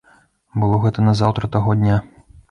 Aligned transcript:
Было 0.61 0.79
гэта 0.85 1.03
назаўтра 1.07 1.49
таго 1.57 1.75
дня. 1.83 1.99